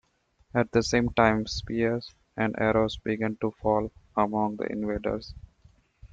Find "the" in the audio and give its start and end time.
0.71-0.81, 4.55-4.63